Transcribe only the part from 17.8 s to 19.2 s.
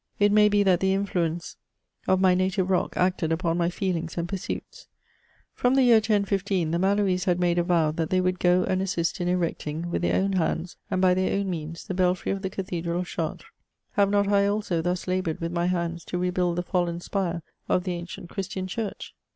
the ancient Christian Church